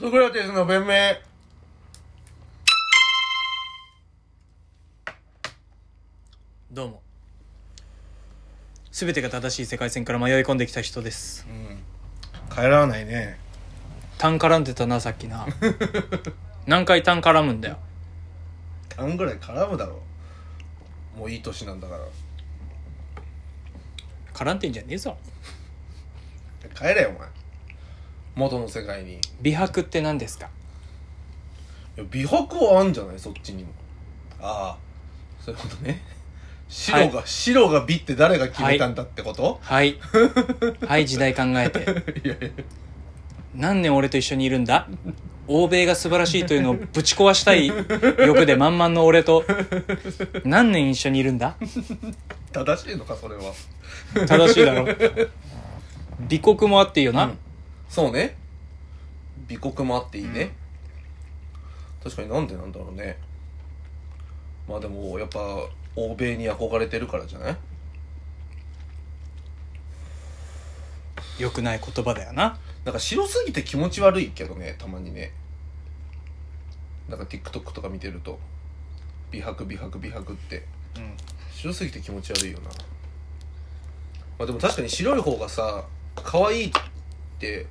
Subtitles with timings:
[0.00, 0.94] ソクラテスの弁明。
[6.70, 7.02] どうも。
[8.90, 11.46] 全てが正しい世界線から迷い込んできた人です。
[12.50, 13.38] 帰らないね。
[14.16, 15.46] 単絡んでたなさっきな。
[16.64, 17.78] 何回単絡むんだよ。
[18.88, 20.02] 単ぐらい絡むだろ。
[21.18, 22.04] もういい年なんだから。
[24.32, 25.18] 絡んでんじゃねえぞ。
[26.74, 27.41] 帰れよお前
[28.34, 29.14] 元の世界に。
[29.14, 30.48] い美白って何ですか？
[31.96, 33.18] や美白はあんじゃない？
[33.18, 33.70] そっちにも。
[34.40, 34.78] ああ。
[35.44, 36.00] そういうことね。
[36.68, 39.98] 白が、白が美って誰が決めたんだってこと、はい。
[40.86, 41.80] はい時代考えて。
[42.24, 42.48] い、やいや。
[43.54, 44.88] 何年俺と一緒にいるんだ？
[45.48, 47.66] 欧米が素晴らしいというのをぶち壊したい
[48.26, 49.44] 欲で満々の俺と。
[50.44, 51.56] 何年一緒にいるんだ？
[52.52, 53.52] 正しいのかそれは。
[54.26, 54.86] 正しいだろ。
[56.20, 57.38] 美国もあっていいよな、うん
[57.92, 58.38] そうね。
[59.46, 60.54] 美国もあっていいね、
[62.02, 63.18] 確かになんでなんだろうね。
[64.66, 65.40] まあでもやっぱ
[65.94, 67.56] 欧米に憧れてるからじゃない？
[71.38, 72.58] よくない言葉だよな。
[72.86, 75.34] なんか白すぎて気持ち悪いけどねたまにね。
[77.10, 78.38] なんか TikTok とか見てると。
[79.30, 80.64] 美白美白美白って。
[80.96, 81.14] うん。
[81.52, 82.70] 白すぎて気持ち悪いよな。
[84.38, 85.84] まあでも確かに白い方がさ
[86.16, 86.72] 可愛いっ
[87.38, 87.66] て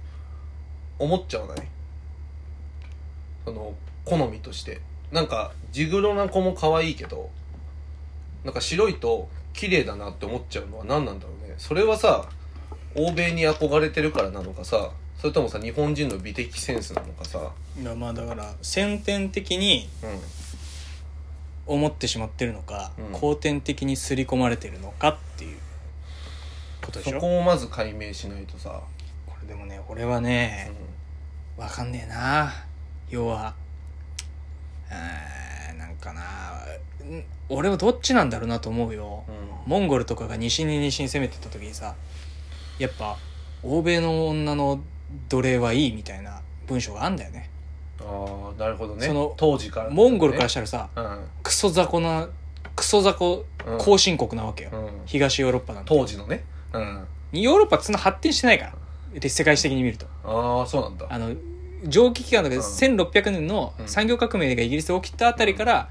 [1.02, 1.68] 思っちゃわない？
[3.46, 3.74] その
[4.06, 4.80] 好みとして。
[5.12, 7.30] なんか地黒な子も可愛いけど
[8.46, 11.56] なんか白いと綺麗だなって思っちゃうのは何なんだろうね。
[11.58, 12.30] それはさ
[12.96, 17.52] 欧米に憧れてるからなのかさそれともさ日本人の美的センスなのかさ。
[17.80, 20.10] いやまあだから先天的にうん。
[21.68, 23.20] 思ってしまってるのか、うん。
[23.20, 25.58] 後天的に刷り込まれてるのかっていう
[26.82, 27.12] ことでしょ？
[27.14, 28.82] そこをまず解明しないとさ、
[29.28, 30.72] これでもね俺はね
[31.58, 32.52] わかんねえな。
[33.10, 33.54] 要は。
[34.90, 36.22] えーなんかな。
[36.22, 39.72] ん俺はどっちなんだろうなと思うよ、うん。
[39.72, 41.96] モンゴルとかが西に西に攻めてった時にさ
[42.80, 43.18] やっぱ
[43.64, 44.82] 欧米の女の
[45.30, 47.50] 奴隷はいいみたいな文章があんだよね。
[48.00, 49.06] ああなるほどね。
[49.06, 51.20] その当時から、モンゴルからしたらさうん。
[51.44, 52.28] クソ雑魚な
[52.76, 53.78] クソ雑魚うん。
[53.78, 54.90] 後進国なわけよ、うん。
[55.06, 55.90] 東ヨーロッパなんて。
[55.90, 56.44] 当時のね。
[56.74, 57.08] うん。
[57.34, 58.66] ヨーロッパそんな発展してないか
[59.14, 59.20] ら。
[59.20, 60.06] で世界史的に見ると。
[60.24, 61.06] ああそうなんだ。
[61.10, 61.34] あの
[61.84, 62.68] 蒸気機関だけどうん。
[62.68, 63.88] 1600年のうん。
[63.88, 65.90] 産業革命がイギリスで起きたあたりから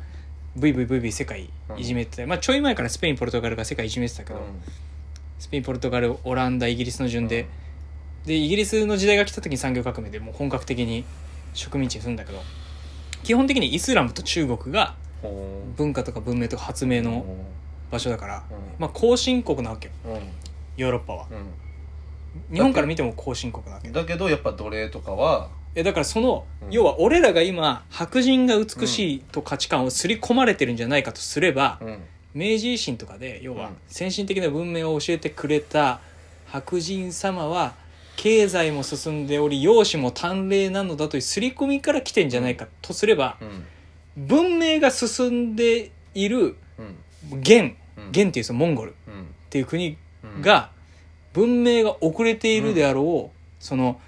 [0.56, 4.41] ブイブイブイブイ世界いじめてて、まあ、ちょい前からスペインポルトガルが世界いじめてたけど、
[5.39, 7.47] スペインポルトガルオランダイギリスの順で、
[8.27, 11.05] でイギリスの時代が来た時に産業革命でもう本格的に
[11.55, 12.43] 植民地にするんだけど
[13.22, 15.27] 基本的にイスラムと中国がう。
[15.28, 17.25] ん文化とか文明とか発明の
[17.91, 18.57] 場所だから、うん。
[18.78, 19.93] まあ、後進国なわけよ。
[20.07, 20.21] うん。
[20.77, 21.27] ヨーロッパは。
[21.31, 26.71] う日本から見ても後進国なわけんだけどやっぱ奴隷とかはえだからその、うん。
[26.71, 31.99] 要は俺らが今白人が美しいと価値観を刷り込まれてるんじゃないかとすれば、うん。
[32.35, 33.77] 明治維新とかで要はうん。
[33.89, 36.01] 先進的な文明を教えてくれた
[36.47, 37.75] 白人様は
[38.17, 44.27] 経済も進んでおり容姿も端麗なのだという刷り込みから来てんじゃないかとすればうん。
[44.27, 47.41] 文明が進んでいるうん。
[47.43, 48.13] 元うん。
[48.13, 48.91] 元っていうそのモンゴル。
[48.91, 49.27] っうん。
[49.49, 50.43] ていう国うん。
[50.43, 50.71] が
[51.33, 54.01] 文明が遅れているであろう、その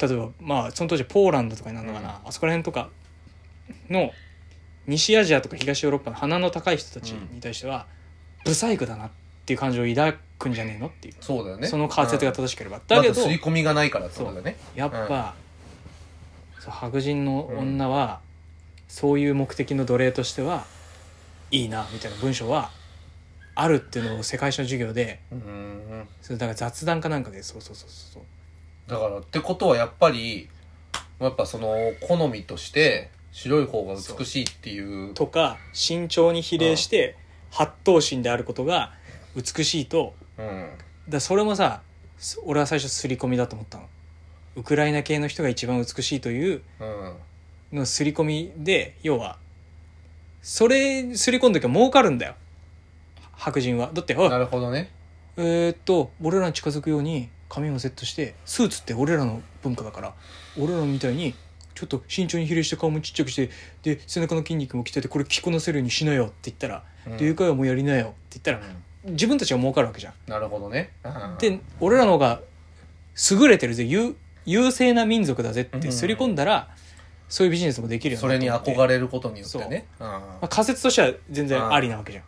[0.00, 2.88] 例えばまあその当時ポーランドとかになるのかな、あそこら辺とか
[3.88, 4.12] の
[4.86, 7.86] 西アジアとか東ヨーロッパの鼻の高い人たちに対しては、
[8.44, 9.10] ブサイクだなっ
[9.46, 11.66] ていう感情を抱くんじゃねえのっていう、そうだよね。
[11.66, 12.82] その仮説が正しければ、うん。
[12.86, 14.56] だけど、まず刷り込みがないからってことだね。
[14.74, 15.34] やっぱ、
[16.58, 18.20] そう白人の女は、
[18.88, 20.64] そういう目的の奴隷としては
[21.52, 22.70] いいなみたいな文章は
[23.54, 28.22] あるっていうのを世界史の授業でうんそれだから雑談かなんかでそうそうそうそう
[28.86, 30.48] だからってことはやっぱり
[31.20, 37.16] やっぱその好みとして白い方が美しいっていうとか身長に比例して
[37.50, 38.92] 八頭身であることが
[39.36, 40.14] 美しいと。
[40.38, 40.70] うん。
[41.08, 41.82] だそれもさ
[42.18, 43.88] そ俺は最初刷り込みだと思ったの。
[44.56, 47.78] ウクライナ系の人が一番美しいといううん。
[47.78, 49.36] の刷り込みで要は
[50.42, 52.34] それ刷り込んできゃ儲かるんだよ。
[53.32, 53.90] 白人は。
[53.92, 54.90] だってなるほどね。
[55.36, 60.14] えーっと俺らに近づくように髪をセットしてスーツって俺らの文化だから
[60.58, 61.34] 俺らみたいに
[61.74, 63.50] ちょっと身長に比例して顔もちっちゃくして
[63.82, 67.16] で背中の筋肉も鍛えてこれ着こなせるようにしなよって言ったら「うん。
[67.18, 68.74] でいうかよもうやりなよ」って言ったら
[69.04, 70.14] 自分たちが儲かるわけじゃん。
[70.26, 71.38] なるほどねうん。
[71.38, 72.40] で俺らの方が
[73.30, 73.84] 優れてるぜ。
[73.84, 76.70] 優優勢な民族だぜって刷り込んだら、
[77.28, 79.86] そういうビジネスもできるよそれに憧れ、れることによってね。
[80.00, 80.04] う。
[80.04, 80.06] ん。
[80.06, 82.24] まあ、仮説としては全然ありなわけじゃん。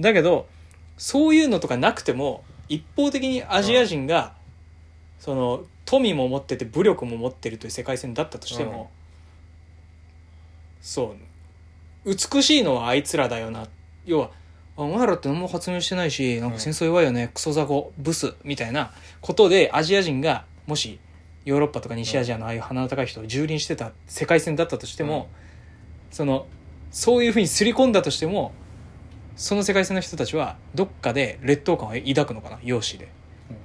[0.00, 0.48] だけど
[0.96, 4.34] そういうのとかなくても一方的にアジア人が、
[5.20, 8.90] その富も持ってて武力も持ってるという世界線だったとしても、
[10.80, 11.14] そ
[12.04, 12.14] う。
[12.32, 13.68] 美しいのはあいつらだよな。
[14.06, 14.30] 要は
[14.76, 18.34] あお前らって何も発明してないしなんか戦争弱いよね、クソ雑魚ブス。
[18.44, 20.98] みたいなことでアジア人がもし
[21.44, 25.28] ヨーロッパとか西アジアのああいう鼻の高い人を蹂躙してた世界線だったとしても、
[26.10, 26.46] その
[26.90, 28.52] そういうふうに刷り込んだとしても
[29.36, 33.12] その世界線の人たちはどっかで劣等感を抱くのかな容姿で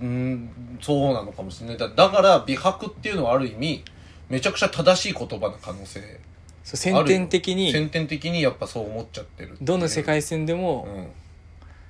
[0.02, 1.78] うんそうなのかもしれない。
[1.78, 3.84] だだから美白っていうのはある意味
[4.30, 6.20] めちゃくちゃ正しい言葉の可能性。
[6.64, 7.72] そう先天的に。
[7.72, 9.66] 先天的にやっぱそう思っちゃってるっていう。
[9.66, 10.88] どの世界線でも、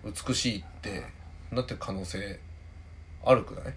[0.05, 1.03] うん、美しいって
[1.51, 2.39] なってる可能性
[3.23, 3.73] あるくない？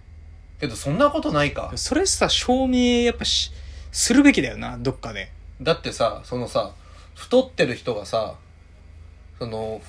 [0.61, 1.73] けどそんなことないか。
[1.77, 3.53] それさ証明やっぱし
[3.93, 5.31] するべきだよなどっかで。
[5.63, 6.73] だってさそのさ
[7.15, 8.35] 太ってる人がさ
[9.39, 9.81] その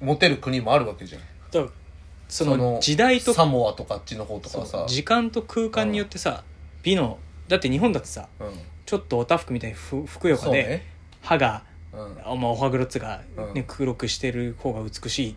[0.00, 1.22] モテる国もあるわけじゃん。
[1.52, 1.72] だから
[2.28, 4.84] その時代とサモアとかあっちの方とかさ。
[4.88, 6.44] 時間と空間によってさ
[6.82, 7.18] 美の
[7.48, 8.48] だって日本だってさうん。
[8.84, 10.86] ちょっとおたふくみたいにふふくよかで、ね。
[11.22, 12.00] 歯が、うん。
[12.24, 15.36] あまあ、お歯黒っつうか、ねうん黒くしてる方が美しい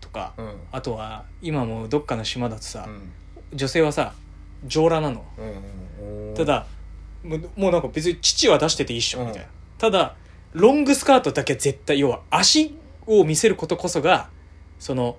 [0.00, 0.54] とか、うん。
[0.72, 3.56] あとは今もどっかの島だとさ、うん。
[3.56, 4.14] 女性はさ
[4.66, 5.24] 上裸なの。
[5.38, 6.66] うんうんただ
[7.22, 9.26] もうもうなんか別に乳は出してていいっしょうん。
[9.26, 10.16] みたいな、ただ
[10.52, 12.76] ロングスカートだけは絶対要は足
[13.06, 14.30] を見せることこそが
[14.78, 15.16] その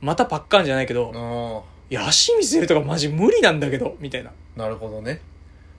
[0.00, 4.30] またパッカーンじゃないけど、あいや足見せるとかマジ無理なんだけどみたいな。
[4.30, 5.20] あなるほどね。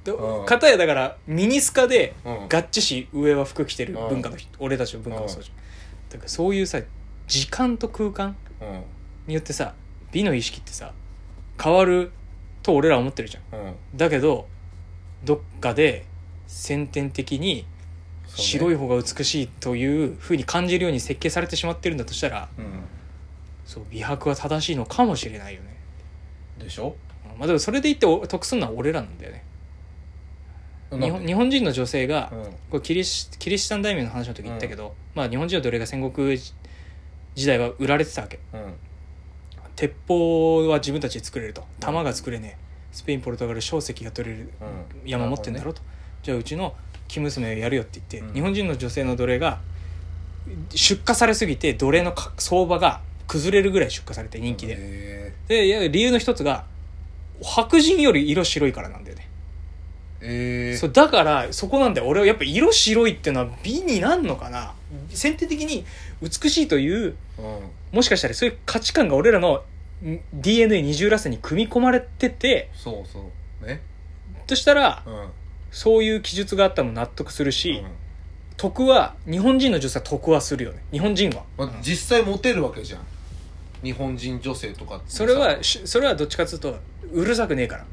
[0.03, 0.45] でうん。
[0.45, 2.45] 片やだからミニスカでうん。
[2.49, 5.55] ガッチし上は服着てる文化の人、俺たちの文化もそうじゃん。
[6.09, 6.79] だからそういうさ
[7.27, 8.83] 時間と空間うん。
[9.27, 9.73] によってさ
[10.11, 10.93] 美の意識ってさ
[11.61, 12.11] 変わる
[12.63, 13.59] と俺らは思ってるじゃん。
[13.59, 13.73] うん。
[13.95, 14.47] だけど
[15.23, 16.05] どっかで
[16.47, 17.65] 先天的に
[18.27, 22.65] 白いい方が美しいというふうに感じるように設計されてしまってるんだとしたらうん
[23.67, 25.75] そう美白は正しいのかもしれないよね。
[26.57, 26.95] でしょ？
[27.37, 29.43] まあでもそれで言ってお得するのは俺らなんだよね。
[30.89, 32.43] 日本日本人の女性が、うん。
[32.45, 36.37] これキリシキリシタン大名の話の時言ったけど、まあ日本人の奴隷が戦国
[37.35, 38.39] 時代は売られてたわけ。
[38.53, 38.73] うん。
[39.75, 41.63] 鉄砲は自分たちで作れると。
[41.79, 42.65] 弾が作れねえ。
[42.93, 44.49] スペインポルトガル硝石が取れる。
[45.03, 45.09] うん。
[45.09, 45.81] 山持ってんだろと、
[46.23, 46.73] じゃあうちの
[47.09, 48.33] 生娘をやるよって言って、うん。
[48.33, 49.59] 日本人の女性の奴隷が
[50.73, 56.65] 出荷されすぎて奴隷のか相場が崩れるぐらい出荷されて人気で、へでいや理由の一つが
[57.41, 59.27] 白人より色白いからなんだよね、
[60.21, 62.07] えええそうだからそこなんだよ。
[62.07, 64.73] 俺はやっぱ色白いっていうのは美になんのかな。
[65.09, 65.85] 先天的に
[66.21, 67.69] 美しいといううん。
[67.91, 69.63] もしかしたらそういう価値観が俺らの
[70.03, 73.29] ん DNA 二重らせに組み込まれててそうそ
[73.61, 73.65] う。
[73.65, 73.81] ね
[74.47, 75.29] としたらうん。
[75.69, 77.91] そういう記述があったのも納得するし、うん。
[78.55, 80.83] 得は日本人の女性は得はするよね。
[80.91, 83.01] 日本人は、まあ、実際モテるわけじゃん
[83.83, 85.17] 日本人女性とかってさ。
[85.17, 86.77] それはしそれはどっちかというと
[87.11, 87.85] うるさくねえから、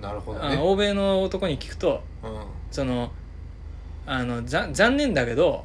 [0.00, 0.56] なるほどね。
[0.56, 2.34] あ欧米の男に聞くとうん。
[2.34, 3.10] うんその
[4.04, 5.64] あのざ残念だけど、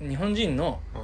[0.00, 0.98] 日本人のう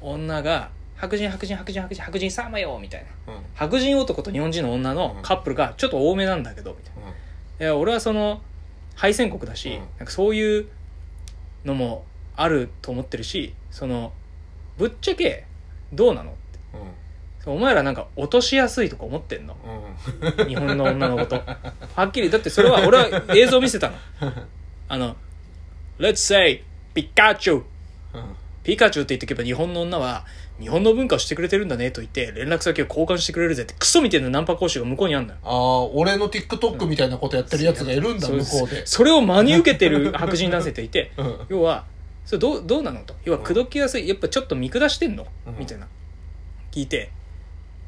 [0.00, 3.32] 女が白人白人白人白人白人様よみたいな。
[3.32, 3.42] んうん。
[3.54, 7.10] 白人男と日本人の女のカップルがちょっと多めなんだけどみたいな。
[7.66, 8.42] いや俺はその
[8.96, 9.78] 敗戦国だし、うん。
[9.78, 10.68] なんかそういう
[11.64, 12.04] のも
[12.36, 14.12] あると思ってるしその
[14.76, 15.46] ぶっちゃけ
[15.92, 16.34] どうなの
[17.50, 19.56] お前らなんか落としやすいとか思ってんの？
[20.38, 20.48] うん。
[20.48, 21.36] 日本の女のこと。
[21.94, 23.96] はっきりだってそれは俺は映像見せたの。
[24.88, 25.16] あの
[25.98, 26.62] 「Let's say
[26.94, 27.64] ピカチュウ」
[28.14, 28.22] うん。
[28.62, 30.24] ピカチュウって言ってけば日本の女は
[30.58, 35.38] 日本の文化をしてくれてるんだねと言って連絡先を交換してくれるぜってクソみたいなナンパ講習が向こうにあんのよ。
[35.42, 38.86] ああ俺の TikTok みたいなことやってるやつがいるんだそう向こうで。
[38.86, 41.40] それを真に受けてる 白人男性といてうん。
[41.50, 41.84] 要は
[42.24, 43.14] それどうどうなのと。
[43.24, 44.08] 要は口説きやすい。
[44.08, 45.58] やっぱちょっと見下してんの、うん。
[45.58, 45.86] みたいな。
[46.72, 47.10] 聞いて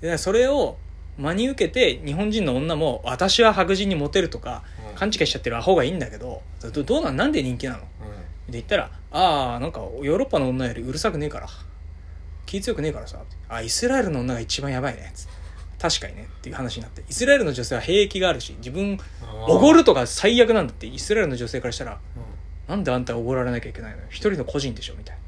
[0.00, 0.76] でそれを
[1.19, 4.97] 真に受けて日本人の女も私は白人にモテるとかうん。
[4.97, 7.81] 勘違いしちゃってるアホがいいんだけどどどうなんなんで人気なの？
[7.81, 7.85] で
[8.49, 8.53] うん。
[8.53, 11.49] 言ったら「ああなんかヨーロッパの女よりうるさくねえから。
[12.47, 15.33] 気強くねえからさ」あイスラエルの女が一番やばいね」つって。
[15.79, 16.26] 確かにね。
[16.38, 17.03] っていう話になって。
[17.09, 18.99] イスラエルの女性は兵役があるし自分
[19.47, 20.87] おごるとか最悪なんだって。
[20.87, 21.99] イスラエルの女性からしたら
[22.67, 23.99] なんであんたおごられなきゃいけないの？
[23.99, 24.95] よ一人の個人でしょ？
[24.97, 25.23] みたいな。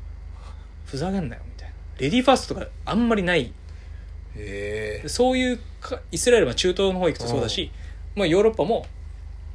[0.86, 1.42] ふざけんなよ。
[1.46, 1.74] みたいな。
[1.98, 3.52] レディーファーストとかあんまりない
[4.38, 7.70] へえそういうかイスラエルは中東の方行くとそうだし、
[8.14, 8.86] まあ、ヨーロッパも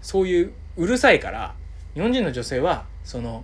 [0.01, 1.55] そういううるさいから
[1.93, 3.43] 日本人の女性はその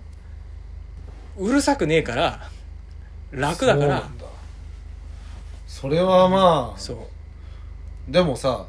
[1.36, 2.50] うるさくねえから
[3.30, 4.08] 楽だから。
[5.66, 7.08] それはまあそ
[8.08, 8.12] う。
[8.12, 8.66] でもさ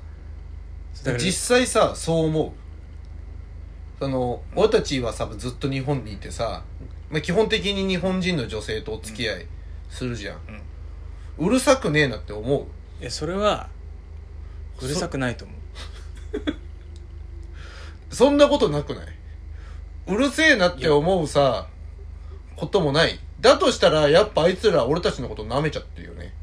[1.17, 2.51] 実際さそう思う。
[3.99, 6.63] その俺たちはさずっと日本にいてさ、
[7.09, 9.45] まあ、基本的に日本人の女性とお付き合い
[9.89, 10.39] するじゃん、う
[11.39, 12.65] るさくねえなって思う。
[13.01, 13.69] いやそれは
[14.81, 15.57] うるさくないと思う。
[18.15, 19.05] そんなことなくない？
[20.07, 21.67] うるせえなって思うさ
[22.55, 23.19] こともない。
[23.39, 26.33] だとしたらやっぱあいつら俺たちのこと舐めちゃってるよね。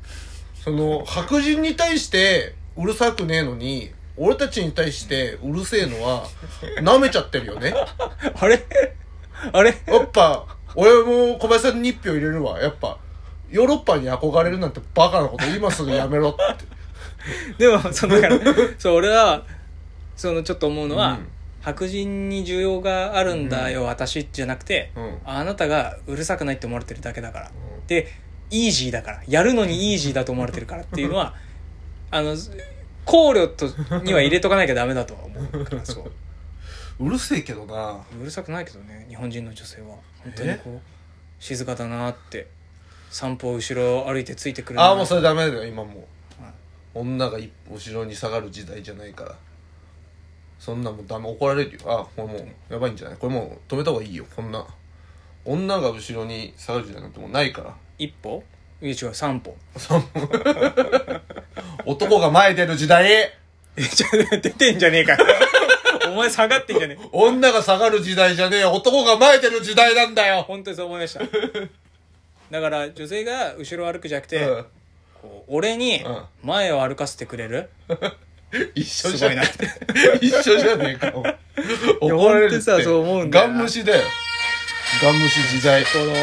[0.65, 6.27] その白人に対してうるさくねえのに俺たちに対してうるせえのは
[6.81, 7.73] 舐めちゃってるよね。
[8.35, 8.65] あれ？
[9.53, 9.77] あれ？
[9.87, 12.61] やっぱ俺も小林さんに一票入れるわ。
[12.61, 12.99] やっぱ
[13.51, 15.83] ヨーロッパに憧れるなんてバカなこと今す？
[15.85, 16.65] ぐやめろって。
[17.59, 18.41] でもそのだから
[18.79, 19.45] そう俺は
[20.17, 21.29] そのちょっと思うのは、うん。
[21.61, 25.19] 白人に需要があるんだよ、私じゃなくて、うん。
[25.25, 27.51] あなたがうるさくないって思われてるだけだから、
[27.87, 28.09] で
[28.51, 29.23] イージーだから。
[29.29, 31.35] やるのにイージーだと思われてるからっていうのは
[32.11, 32.37] あの
[33.05, 33.67] 考慮と
[34.03, 37.07] には入れとかなきゃダメだとは思うからそう。
[37.07, 38.01] うるせえけどな。
[38.19, 39.89] うるさくないけどね日本人の女性は。
[40.23, 40.81] 本当にこう
[41.39, 42.47] 静かだなって
[43.11, 45.67] 散歩を後ろ歩いてついてくるなああもうそれダメだよ。
[45.67, 45.91] 今も
[46.41, 46.43] う。
[46.43, 46.53] はい
[46.95, 49.37] 女が一歩後ろに下がる時代じゃないから。
[50.59, 51.79] そんなもんダメ怒られるよ。
[51.87, 53.19] あこれもうやばいんじゃない？
[53.19, 54.25] これもう止めた方がいいよ。
[54.35, 54.67] こんな。
[55.45, 57.77] 女が後ろに下がる時代なんてもうないから。
[57.99, 58.43] 一歩？
[58.83, 59.57] いや違う三歩。
[61.85, 63.11] 男が前出る時代？
[63.13, 63.33] え
[63.77, 64.07] ちょ
[64.41, 65.13] 出てんじゃねえか。
[65.15, 65.19] よ
[66.11, 67.09] お前下がってんじゃねえ。
[67.13, 68.73] 女が下がる時代じゃねえよ。
[68.73, 71.21] 男が前出る時代なんだよ、本当にそう思いました
[72.51, 74.67] だから女性が後ろを歩くじゃなくて、うん。
[75.21, 76.23] こう俺にうん。
[76.43, 77.71] 前を歩かせてくれる、
[78.75, 81.13] 一緒じゃねすえ 一緒じゃねえかや
[82.01, 82.71] 怒られるって。
[82.71, 84.03] ほんとさそう思うんだよガン虫だよ。
[85.03, 85.85] ガン虫時代。
[85.85, 86.15] この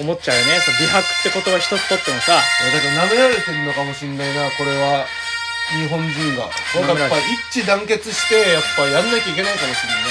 [0.00, 0.60] 思っちゃうよね。
[0.60, 2.34] そう美白って言葉一つとってもさ。
[2.34, 5.06] だから舐められてるのかもしんないなこれは。
[5.70, 6.48] 日本人が。
[6.86, 7.16] なんかやっぱ
[7.52, 10.02] 一致団結してやっぱやんなきゃいけないかもしれない。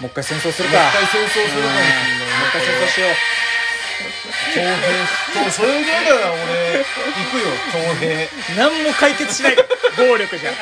[0.00, 2.18] もう一回戦争するもうか一回戦争するかもしれないうん。
[2.18, 3.10] もう一回戦争しよう。
[3.10, 3.41] 徴
[4.54, 4.66] 兵
[5.34, 6.42] そうそれでだから俺。
[6.42, 9.56] 行くよ徴兵何も解決しない。
[9.96, 10.52] 暴力じゃ